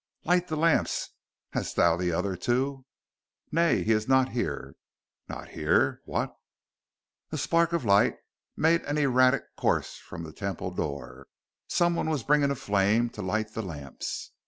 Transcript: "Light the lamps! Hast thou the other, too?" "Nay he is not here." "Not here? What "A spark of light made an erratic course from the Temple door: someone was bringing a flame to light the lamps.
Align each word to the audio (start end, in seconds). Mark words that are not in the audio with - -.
"Light 0.23 0.47
the 0.47 0.55
lamps! 0.57 1.09
Hast 1.51 1.75
thou 1.75 1.95
the 1.95 2.11
other, 2.11 2.35
too?" 2.35 2.87
"Nay 3.51 3.83
he 3.83 3.91
is 3.91 4.07
not 4.07 4.29
here." 4.29 4.73
"Not 5.29 5.49
here? 5.49 6.01
What 6.05 6.35
"A 7.31 7.37
spark 7.37 7.71
of 7.71 7.85
light 7.85 8.15
made 8.57 8.81
an 8.85 8.97
erratic 8.97 9.55
course 9.57 9.97
from 9.97 10.23
the 10.23 10.33
Temple 10.33 10.71
door: 10.71 11.27
someone 11.67 12.09
was 12.09 12.23
bringing 12.23 12.49
a 12.49 12.55
flame 12.55 13.11
to 13.11 13.21
light 13.21 13.53
the 13.53 13.61
lamps. 13.61 14.31